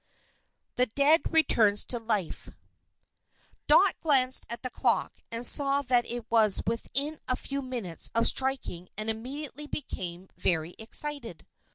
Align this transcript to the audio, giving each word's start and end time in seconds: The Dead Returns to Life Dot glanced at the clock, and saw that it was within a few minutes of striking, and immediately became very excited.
The 0.77 0.87
Dead 0.87 1.31
Returns 1.31 1.85
to 1.85 1.99
Life 1.99 2.49
Dot 3.67 3.93
glanced 4.01 4.47
at 4.49 4.63
the 4.63 4.71
clock, 4.71 5.21
and 5.31 5.45
saw 5.45 5.83
that 5.83 6.07
it 6.07 6.25
was 6.31 6.63
within 6.65 7.19
a 7.27 7.35
few 7.35 7.61
minutes 7.61 8.09
of 8.15 8.27
striking, 8.27 8.89
and 8.97 9.11
immediately 9.11 9.67
became 9.67 10.29
very 10.37 10.73
excited. 10.79 11.45